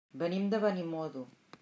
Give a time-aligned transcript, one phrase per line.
[0.21, 1.23] Venim de Benimodo.